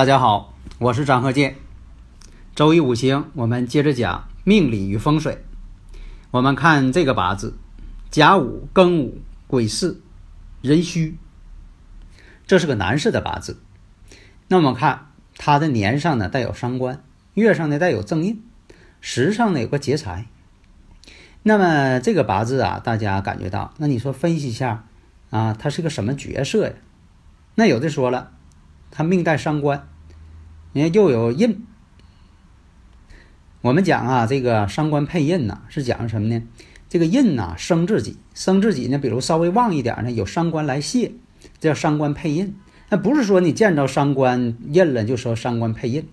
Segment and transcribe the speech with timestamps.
[0.00, 1.56] 大家好，我是张鹤剑。
[2.54, 5.44] 周一五行，我们接着讲命理与风水。
[6.30, 7.58] 我们看这个八字：
[8.10, 10.00] 甲午、庚午、癸巳、
[10.62, 11.18] 壬戌。
[12.46, 13.60] 这是个男士的八字。
[14.48, 18.42] 那我们看他的年上呢带有伤官，月上呢带有正印，
[19.02, 20.24] 时上呢有个劫财。
[21.42, 24.86] 那么这个八字啊，大家感觉到，那你说分析一下
[25.28, 26.72] 啊，他是个什么角色呀？
[27.56, 28.32] 那有的说了，
[28.90, 29.88] 他命带伤官。
[30.72, 31.66] 你看又有印，
[33.60, 36.42] 我们讲啊，这个伤官配印呐，是讲什么呢？
[36.88, 41.10] 这个印呐生自己，生自己呢，比如稍微旺一点呢，有伤官来泄，
[41.58, 42.54] 这叫伤官配印。
[42.88, 46.08] 那不是说你见着伤官印了就说伤官配印。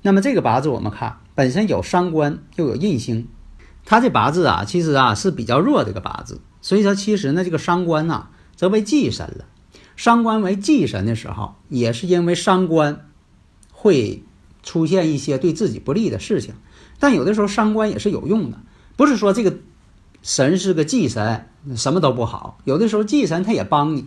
[0.00, 3.28] 那么这个八字我们看，本身有伤官又有印星，
[3.84, 9.44] 他这八字啊，其实啊是比较弱这个八字，所以说其实呢，这个伤官呐则为忌神了。
[9.94, 13.04] 伤官为忌神的时候，也是因为伤官。
[13.80, 14.24] 会
[14.64, 16.54] 出现一些对自己不利的事情，
[16.98, 18.58] 但有的时候伤官也是有用的，
[18.96, 19.56] 不是说这个
[20.20, 22.58] 神是个忌神，什么都不好。
[22.64, 24.06] 有的时候忌神他也帮你。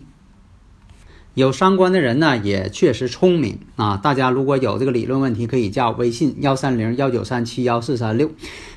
[1.36, 3.96] 有伤官的人呢，也确实聪明啊。
[3.96, 8.30] 大家如果有这个理论问题，可以加我微信幺三零幺九三七幺四三六。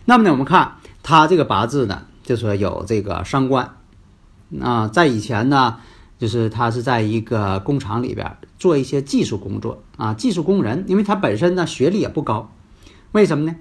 [0.05, 3.75] 那么呢，我们看他这个八字呢，就说有这个伤官
[4.61, 5.79] 啊，在以前呢。
[6.19, 12.51] 就是他是在一个工厂里边做一些技术工作啊，技术工人，因为他本身呢学历也不高，
[13.13, 13.57] 为什么呢？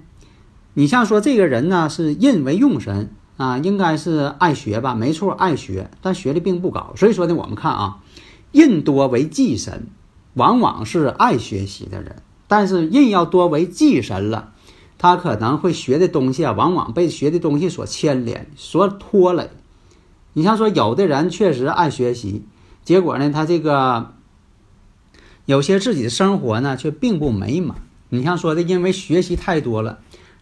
[0.74, 6.92] 你像说这个人呢是印为用神啊，应该是爱学吧，没错，爱学，但学历并不高。
[6.96, 7.98] 所以说呢，我们看啊，
[8.52, 9.88] 印多为忌神，
[10.34, 14.52] 往往是爱学习的人，但是印要多为忌神了，
[14.98, 19.50] 他可能会学的东西啊，往往被学的东西所牵连、所拖累。
[20.34, 22.44] 你像说，有的人确实爱学习，
[22.84, 24.12] 结果呢，他这个
[25.46, 27.78] 有些自己的生活呢却并不美满。
[28.08, 30.00] 你像说的，因为学习太多了，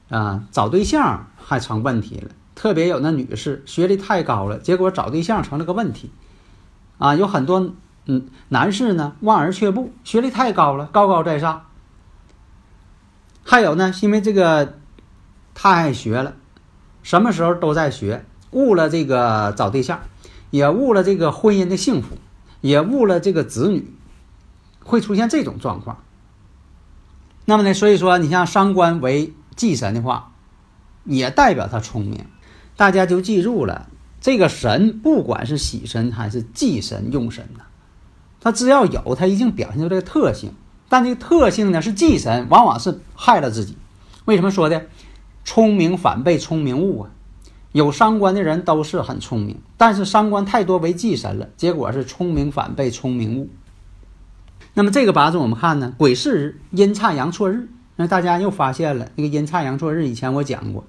[0.08, 2.30] 啊，找对象还成问题了。
[2.54, 6.10] 特别有那女士学历太高了，结果找对象成了个问题。
[6.98, 7.74] 啊，有很多
[8.06, 11.66] 嗯男士呢望而却步，学历太高了，高高在上。
[13.44, 14.78] 还有呢，因为这个
[15.54, 16.36] 太爱学了，
[17.02, 18.24] 什么时候都在学。
[18.52, 20.00] 误了这个找对象，
[20.50, 22.16] 也误了这个婚姻的幸福，
[22.60, 23.92] 也误了这个子女，
[24.84, 25.98] 会出现这种状况。
[27.44, 30.32] 那么呢，所以说你像伤官为忌神的话，
[31.04, 32.26] 也代表他聪明。
[32.76, 33.88] 大家就记住了，
[34.20, 37.64] 这个神不管是喜神还是忌神用神呢，
[38.40, 40.54] 他只要有，他已经表现出这个特性。
[40.88, 43.76] 但这个特性呢，是忌神，往往是害了自己。
[44.26, 44.86] 为什么说的？
[45.44, 47.10] 聪明反被聪明误啊！
[47.72, 53.48] 有伤官的人都是很聪明，但是伤官太多为忌神了，结果是聪明反被聪明误。
[54.74, 60.84] 那么这个八字我们看呢，癸巳日阴差阳错日，那大家又发现了那个阴差阳错日，以前我讲过，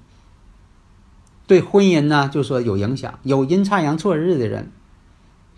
[1.46, 3.18] 对婚姻呢就说有影响。
[3.22, 4.70] 有阴差阳错日的人，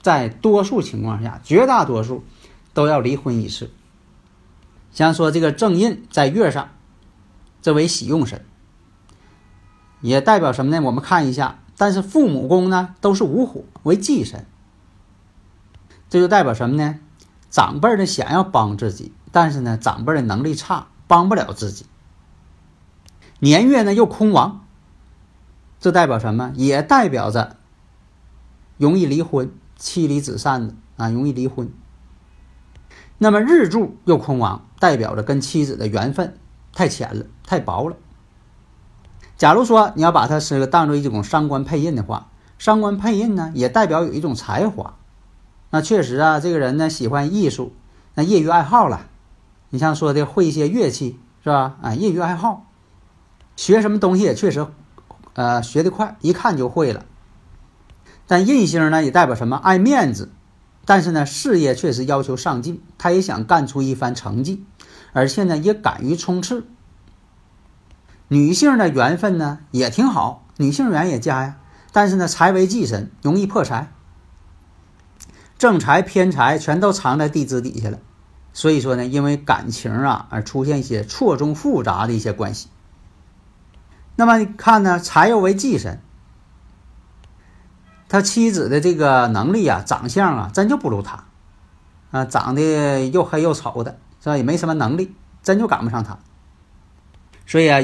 [0.00, 2.25] 在多数情况下，绝大多数
[2.72, 3.70] 都要离婚一次。
[4.93, 6.70] 像说这个正印在月上，
[7.62, 8.44] 这为喜用神。
[10.01, 10.83] 也代表什么呢？
[10.83, 14.47] 我们看一下，但是父母宫呢都是五火为忌神，
[16.09, 16.99] 这就代表什么呢？
[17.51, 21.87] 长辈的想要帮自己，但是呢长辈的能力差，帮不了自己。
[23.38, 24.65] 年月呢又空亡，
[25.81, 26.53] 这代表什么？
[26.55, 27.56] 也代表着
[28.76, 31.73] 容易离婚、妻离子散的啊，容易离婚。
[33.19, 36.38] 那么日柱又空亡，代表着跟妻子的缘分
[36.75, 37.97] 太浅了，太薄了。
[39.37, 42.29] 假如说你要把它是个当做一种伤官配印的话，
[42.59, 44.94] 伤官配印呢，也代表有一种才华。
[45.71, 47.73] 那确实啊，这个人呢喜欢艺术，
[48.15, 49.06] 那业余爱好了。
[49.69, 51.77] 你像说的会一些乐器是吧？
[51.83, 52.65] 啊，业余爱好，
[53.56, 54.67] 学什么东西也确实，
[55.35, 57.05] 呃，学得快，一看就会了。
[58.27, 59.56] 但印星呢也代表什么？
[59.56, 60.31] 爱面子，
[60.87, 64.65] 但是呢事业确实要求上进，他也想干出一番成绩，
[65.12, 66.65] 而且呢也敢于冲刺。
[68.28, 71.58] 女性的缘分呢也挺好，女性缘也佳呀。
[71.93, 73.93] 但是呢，财为忌神，容易破财。
[75.56, 77.99] 正财偏财全都藏在地支底下了，
[78.52, 82.69] 所以说呢，因为感情啊而出现一些错综复杂的一些关系。
[84.17, 86.02] 那么看呢，财又为忌神，
[88.08, 91.25] 他妻子的这个能力啊、长相啊，真就不如他
[92.11, 94.37] 啊，长得又黑又丑的，是吧？
[94.37, 96.19] 也没什么能力，真就赶不上他。
[97.46, 97.81] 所以啊。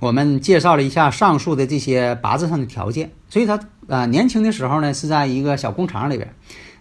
[0.00, 3.58] 我们介绍了一下上述的这些八字上的条件，所以他
[3.88, 6.36] 啊年轻的时候呢是在一个小工厂里边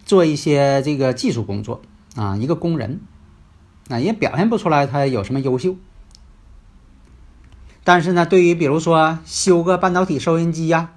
[0.05, 1.81] 做一些这个技术工作
[2.15, 3.01] 啊，一个工人
[3.89, 5.75] 啊也表现不出来他有什么优秀。
[7.83, 10.91] 但是呢，对于比如说修个半导体收音机呀，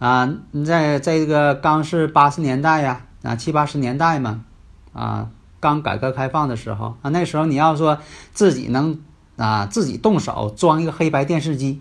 [0.00, 4.44] 啊，你在在这个刚是八十年代呀啊七八十年代嘛
[4.92, 5.30] 啊
[5.60, 8.00] 刚改革开放的时候啊那时候你要说
[8.32, 8.98] 自己能。
[9.36, 11.80] 啊，自己动手装一个黑白电视机，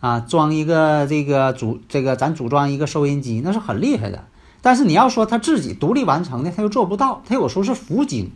[0.00, 4.24] 啊，装一个这个组这个咱组装一个收音机，那是很厉害的。
[4.62, 7.22] 但是你要说他自己独立完成的，他又做不到。
[7.26, 8.32] 他有时候是服精。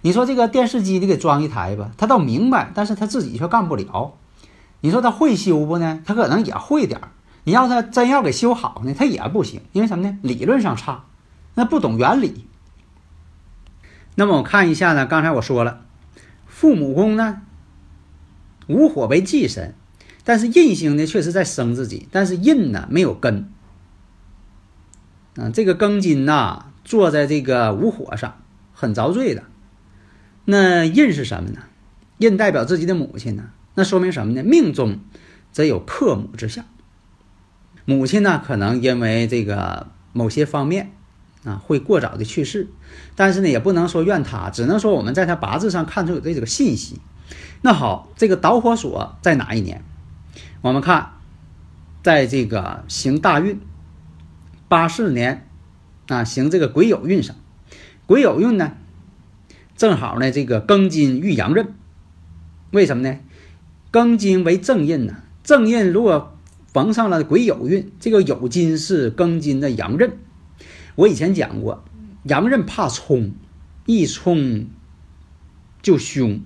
[0.00, 4.14] 你说这个电视机你给装一台吧，他倒明白，但是他自己却干不了。
[4.80, 6.02] 你说他会修不呢？
[6.04, 7.00] 他可能也会点。
[7.44, 10.18] 你要他真要给修好呢，他也不行，因为什么呢？
[10.22, 11.04] 理论上差，
[11.54, 12.46] 那不懂原理。
[14.16, 15.82] 那么我看一下呢，刚才我说了，
[16.46, 17.42] 父母宫呢？
[18.72, 19.74] 午火为忌神，
[20.24, 23.48] 但是印星呢，确实在生自己，但是印呢没有根。
[25.36, 28.42] 啊，这个庚金呐，坐在这个午火上，
[28.72, 29.44] 很遭罪的。
[30.44, 31.60] 那印是什么呢？
[32.18, 33.50] 印代表自己的母亲呢？
[33.74, 34.42] 那说明什么呢？
[34.42, 34.98] 命中
[35.50, 36.64] 则有克母之相。
[37.84, 40.92] 母亲呢，可能因为这个某些方面
[41.44, 42.68] 啊，会过早的去世，
[43.16, 47.00] 但是呢，也不能说怨他，只能说我们在他八字上看出有这个信息。
[47.60, 49.82] 那好，这个导火索在哪一年？
[50.62, 51.12] 我们看，
[52.02, 53.60] 在这个行大运
[54.68, 55.48] 八四年
[56.08, 57.36] 啊，行这个癸酉运上，
[58.06, 58.72] 癸酉运呢，
[59.76, 61.74] 正好呢这个庚金遇阳刃，
[62.70, 63.18] 为什么呢？
[63.92, 66.36] 庚金为正印呢，正印如果
[66.72, 70.18] 逢上了癸酉运，这个酉金是庚金的阳刃。
[70.94, 71.84] 我以前讲过，
[72.24, 73.32] 阳刃怕冲，
[73.86, 74.66] 一冲
[75.82, 76.40] 就凶。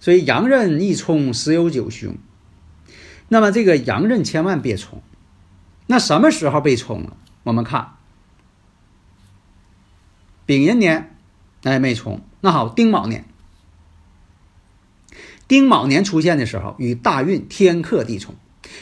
[0.00, 2.16] 所以阳刃一冲十有九凶，
[3.28, 5.02] 那么这个阳刃千万别冲。
[5.86, 7.16] 那什么时候被冲了？
[7.42, 7.92] 我们看
[10.46, 11.16] 丙寅年，
[11.62, 12.22] 哎没冲。
[12.40, 13.24] 那好，丁卯年，
[15.46, 18.34] 丁卯年出现的时候与大运天克地冲。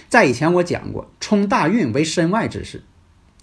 [0.09, 2.85] 在以前我讲过，冲大运为身外之事，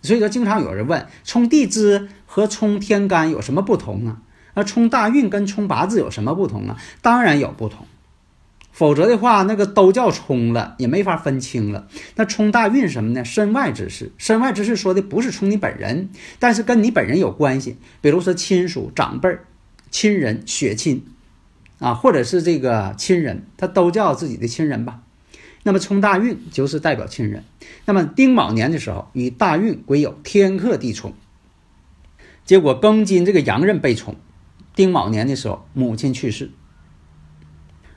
[0.01, 4.22] 所以说经常有人问，冲地支和冲天干有什么不同啊？
[4.56, 6.78] 那冲大运跟冲八字有什么不同啊？
[7.02, 7.86] 当然有不同，
[8.72, 11.88] 否则的话，那个都叫冲了，也没法分清了。
[12.16, 13.24] 那冲大运什么呢？
[13.24, 16.10] 身外之事，身外之事说的不是冲你本人，
[16.40, 19.38] 但是跟你本人有关系，比如说亲属、长辈、
[19.92, 21.06] 亲人、血亲
[21.80, 25.01] 啊，或者是这个亲人，他都叫自己的亲人吧。
[25.63, 27.44] 那么冲大运就是代表亲人。
[27.86, 31.13] 那么丁卯年的时候，与大运癸酉天克地冲，
[32.46, 34.16] 结果庚金这个阳刃被冲。
[34.75, 36.51] 丁卯年的时候，母亲去世，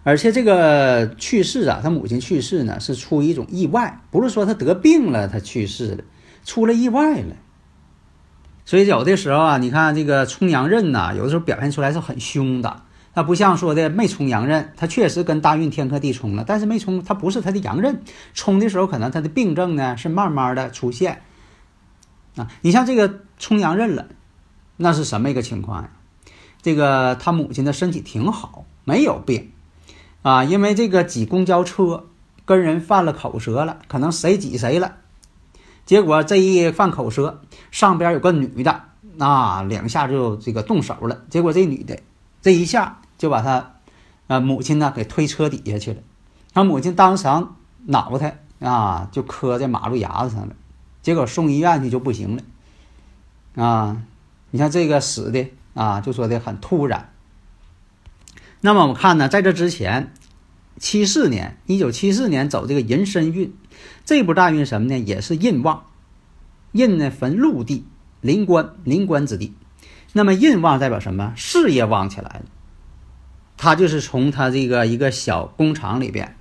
[0.04, 6.04] 而且这个去世啊，他母亲去世呢，是出于一种意外，不是说他得病了他去世了，
[6.44, 7.34] 出了意外了。
[8.64, 12.82] 所以有的时候啊，你看这个冲阳刃呐，有的时候表现出来是很凶的，
[13.14, 18.02] 他不像说的没冲阳刃，他确实跟大运天克地冲了，但是没冲，他不是他的阳刃，
[18.34, 21.22] 冲的时候可能他的病症呢是慢慢的出现。
[22.36, 24.06] 啊，你像这个冲阳刃了，
[24.76, 25.90] 那是什么一个情况呀？
[26.60, 29.52] 这个他母亲的身体挺好，没有病，
[30.22, 32.06] 啊，因为这个挤公交车
[32.44, 34.96] 跟人犯了口舌了，可能谁挤谁了，
[35.86, 38.82] 结果这一犯口舌，上边有个女的，
[39.18, 42.00] 啊，两下就这个动手了，结果这女的
[42.42, 43.74] 这一下就把他，
[44.26, 46.00] 啊，母亲呢给推车底下去了，
[46.52, 50.56] 他母亲当场脑袋啊就磕在马路牙子上了，
[51.02, 54.02] 结果送医院去就不行了，啊，
[54.50, 55.46] 你看这个死的。
[55.78, 57.12] 啊，就说的很突然。
[58.60, 60.12] 那么我们看呢，在这之前，
[60.76, 63.54] 七四年，一九七四年走这个寅申运，
[64.04, 64.98] 这波大运什么呢？
[64.98, 65.84] 也是印旺，
[66.72, 67.84] 印呢逢陆地
[68.20, 69.54] 临官临官之地。
[70.12, 71.32] 那么印旺代表什么？
[71.36, 72.42] 事业旺起来了。
[73.56, 76.34] 他就是从他这个一个小工厂里边，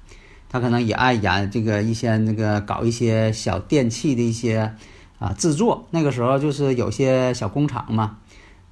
[0.50, 4.74] 他可能也爱研这个一些那个搞一些小电器的一些
[5.20, 5.86] 啊制作。
[5.92, 8.18] 那个时候就是有些小工厂嘛。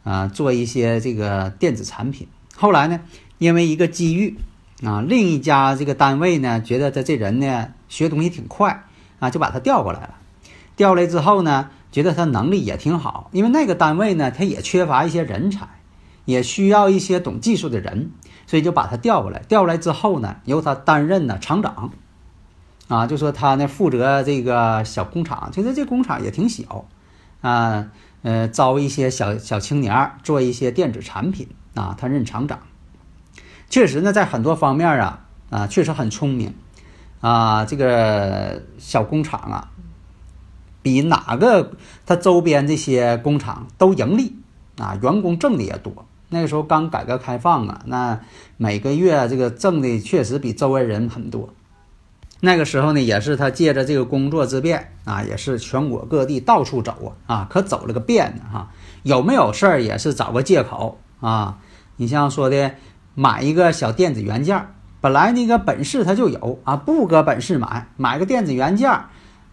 [0.05, 2.29] 啊，做一些这个电子产品。
[2.55, 3.01] 后来呢，
[3.37, 4.37] 因为一个机遇，
[4.81, 8.85] 啊，另一家这个单位呢，觉得他这人呢学东西挺快
[9.19, 10.15] 啊，就把他调过来了。
[10.77, 15.67] 调来之后呢，觉得他能力也挺好，因为那个单位呢，他也缺乏一些人才，
[16.25, 18.11] 也需要一些懂技术的人，
[18.45, 19.41] 所以就把他调过来。
[19.47, 21.91] 调过来之后呢，由他担任呢厂长，
[22.87, 26.85] 啊，就说他呢负责这个小工厂，其实这工厂也挺小，
[27.41, 27.87] 啊，
[28.25, 32.57] 呃，招一些小小青年儿做一些电子产品啊，他任厂长。
[33.69, 36.55] 确实呢，在很多方面啊，啊，确实很聪明，
[37.21, 39.69] 啊，这个小工厂啊，
[40.81, 41.73] 比哪个
[42.07, 44.35] 他周边这些工厂都盈利，
[44.79, 45.93] 啊，员工挣的也多。
[46.29, 48.19] 那个时候刚改革开放啊，那
[48.57, 51.53] 每个月这个挣的确实比周围人很多。
[52.45, 58.69] 那个时候呢，也是他借着这个工作之便啊，也是全国各地到处走啊，啊，可走了个遍呢哈。
[59.03, 61.57] 有没有事儿也是找个借口啊。
[61.97, 62.71] 你像说的。
[63.17, 64.67] 买一个小电子元件，
[64.99, 68.91] 本来那个本市他就有啊，不搁本市买，买个电子元件，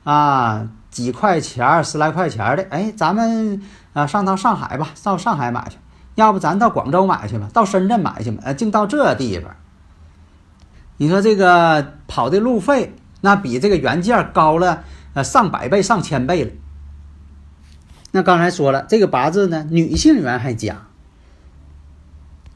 [0.03, 5.77] 啊，几块钱儿十来块钱儿的，哎，咱们啊上趟上海吧，到上海买去，
[6.17, 9.55] 要不咱到广州买去吧，到深圳买去吧，呃，净到这地方。
[11.03, 16.53] 你说这个跑的路费，那比这个原件高了呃上百倍、上千倍了。
[18.13, 20.87] 那刚才说了，这个八字呢，女性缘还佳。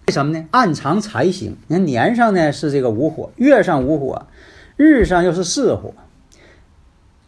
[0.06, 0.46] 为什么呢？
[0.52, 4.28] 暗藏财星，你看年上呢是这个午火，月上午火，
[4.76, 5.92] 日上又是巳火，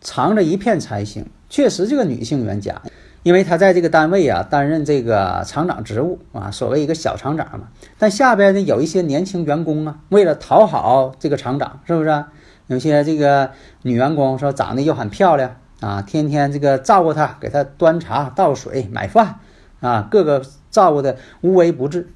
[0.00, 1.26] 藏着一片财星。
[1.48, 2.80] 确实，这个女性缘佳，
[3.22, 7.68] 因为他在这个单位啊担任这个厂长职务啊，所谓一个小厂长嘛。
[7.98, 12.24] 但下边呢有一些年轻员工啊，为了讨好这个厂长，是不是？
[12.68, 19.40] 有些这个女员工说长得又很漂亮啊，天天这个照顾她，给她端茶倒水、买饭
[19.80, 22.12] 啊，各个照顾的无微不至。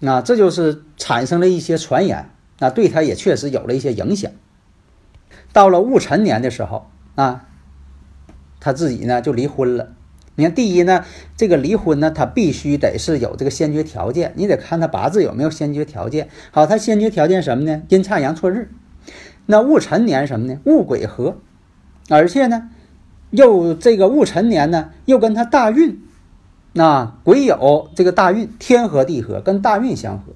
[0.00, 4.32] 那这就是产生了一些传言，那对他也确实有了一些影响。
[5.52, 7.44] 到了戊辰年的时候啊，
[8.58, 9.90] 他自己呢就离婚了。
[10.34, 11.04] 你看，第一呢，
[11.36, 16.28] 这个离婚呢，他必须得是有这个先决条件，你得看他八字有没有先决条件。
[16.50, 17.82] 好，他先决条件什么呢？
[17.88, 18.70] 阴差阳错日。
[19.46, 20.58] 那戊辰年什么呢？
[20.64, 21.38] 戊癸合，
[22.08, 22.70] 而且呢，
[23.30, 26.00] 又这个戊辰年呢，又跟他大运。
[26.72, 30.32] 那癸酉这个大运天合地合，跟大运相合，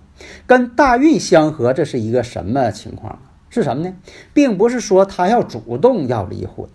[0.46, 3.18] 跟大运相合，这是一个什么情况？
[3.48, 3.94] 是什么呢？
[4.34, 6.68] 并不是说他要主动要离婚，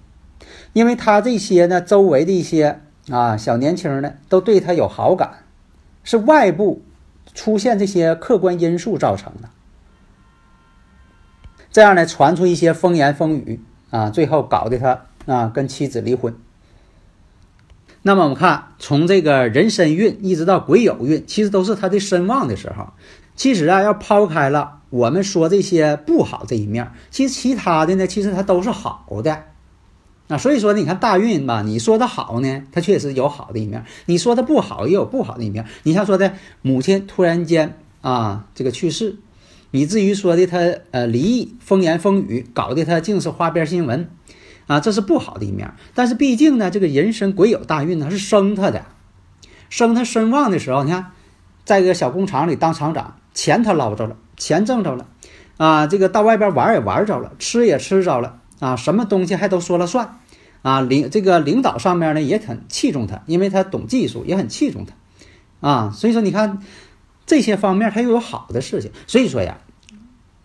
[0.74, 5.44] 因为他这些呢，周围的一些啊小年轻呢，都对他有好感，
[6.03, 6.82] 是外部
[7.34, 9.50] 出现这些客观因素造成的。
[11.72, 13.60] 这样呢，传出一些风言风语
[13.91, 16.36] 啊，最后搞得他啊跟妻子离婚。
[18.01, 22.88] 那么我们看，从这个人身运一直到癸酉运，其实都是他的身旺的时候。
[23.36, 29.44] 其实啊，要抛开了我们说这些不好这一面，其实其他的呢，其实它都是好的。
[30.32, 35.66] 那所以说，你看大运吧，你说它好呢，它确实有好的一面；你说它不好，也有不好的一面。
[35.84, 39.18] 你像说的母亲突然间啊这个去世，
[39.72, 40.58] 以至于说的他
[40.92, 44.10] 呃离异、风言风语，搞得他竟是花边新闻。
[44.68, 48.86] 啊，这是不好的一面，但是毕竟呢，这个人生鬼有大运呢是生他的，
[49.70, 51.08] 生他身旺的时候，你看，
[51.66, 55.08] 在一个小工厂里当厂长，钱他捞着了，钱挣着了，
[55.58, 60.20] 啊，这个到外边玩也玩着了，吃也吃着了，啊，什么东西还都说了算，
[60.62, 66.60] 啊，领这个领导上面呢也很器重他，因为他懂技术，也很器重他，啊，所以说你看
[67.25, 69.58] 这些方面他又有好的事情，所以说呀，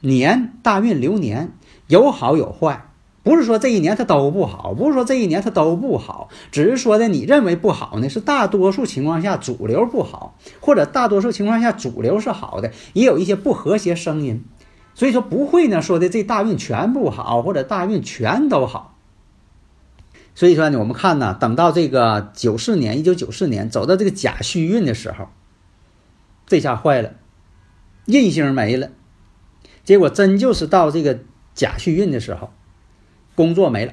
[0.01, 1.53] 年大运流年
[1.87, 2.83] 有好有坏。
[3.23, 14.45] 不是说这一年他都不好，不是说这一年他都不好，只是说的你认为不好呢，是大多数情况下主流不好，或者大多数情况下主流是好的，也有一些不和谐声音，
[14.95, 18.96] 所以说不会呢说的这大运全不好，或者大运全都好。
[20.37, 25.29] 所以说呢，我们看呢，等到这个九四年，一九九四年走到这个甲戌运的时候，
[26.47, 27.15] 这下坏了，
[28.05, 28.91] 印星没了，
[29.83, 31.19] 结果真就是到这个
[31.55, 32.53] 甲戌运的时候。
[33.35, 33.93] 工作没了，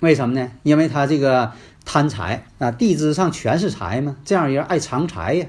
[0.00, 0.52] 为什么呢？
[0.62, 1.52] 因为他这个
[1.84, 5.46] 贪财啊，地支上全是财嘛，这样人爱藏财呀，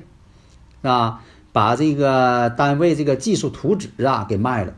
[0.82, 1.22] 是吧？
[1.54, 4.74] 把这个单位这个技术图纸啊给卖了。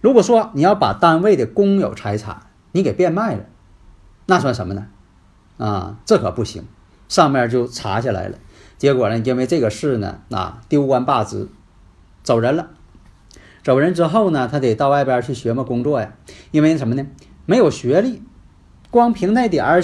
[0.00, 3.46] 如果说你要把单位的公有财产你给变卖了，
[4.26, 4.86] 那算什么呢？
[5.58, 6.64] 啊，这可不行，
[7.08, 8.38] 上面就查下来了。
[8.76, 11.48] 结果呢，因为这个事呢，啊，丢官罢职，
[12.22, 12.68] 走人了。
[13.62, 16.12] 走人之后呢，他得到外边去学么工作呀？
[16.50, 17.06] 因为什么呢？
[17.46, 18.22] 没有学历，
[18.90, 19.82] 光凭那点儿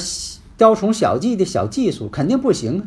[0.57, 2.83] 雕虫小技的小技术肯定不行啊。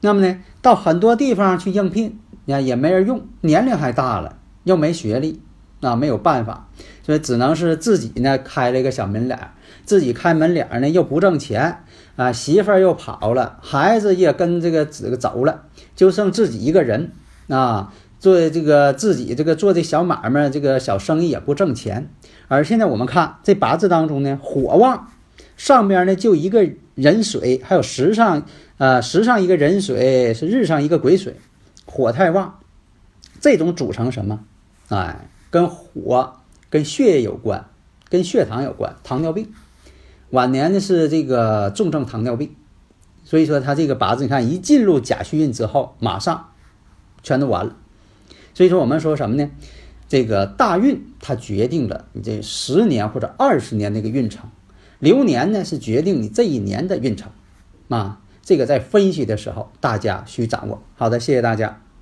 [0.00, 5.40] 那么呢，到很多地方去应聘，呀也没人用，年龄还大了又没学历，
[5.84, 6.68] 啊，没有办法，
[7.02, 9.50] 所以只能是自己呢开了一个小门脸儿，
[9.84, 11.84] 自己开门脸儿呢又不挣钱
[12.16, 15.64] 啊，媳妇儿又跑了，孩子也跟这个这个走了，
[15.94, 17.12] 就剩自己一个人
[17.48, 22.08] 啊，做这个自己这个做的小买卖，这个小生意也不挣钱。
[22.48, 25.10] 而现在我们看这八字当中呢，火旺，
[25.56, 28.46] 上边呢就一个人水，还有时上，
[28.78, 31.36] 呃，时上一个人水是日上一个癸水，
[31.84, 32.58] 火太旺。
[33.40, 34.40] 这种组成什么？
[34.88, 37.66] 哎，跟火、跟血液有关，
[38.08, 39.52] 跟血糖有关，糖尿病。
[40.30, 42.56] 晚年呢是这个重症糖尿病，
[43.22, 46.50] 所以说他这个八字，你看一进入甲戌运之后，马上
[47.22, 47.76] 全都完了。
[48.52, 49.48] 所以说我们说什么呢？
[50.08, 54.50] 这个大运它决定了你这十年或者二十年那个运程，
[54.98, 57.30] 流年呢是决定你这一年的运程
[57.88, 58.20] 啊。
[58.42, 60.82] 这个在分析的时候大家需掌握。
[60.96, 61.83] 好的，谢谢大家。